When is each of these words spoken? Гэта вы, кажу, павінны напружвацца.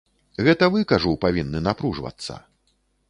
Гэта 0.47 0.69
вы, 0.75 0.79
кажу, 0.91 1.11
павінны 1.25 1.59
напружвацца. 1.67 2.41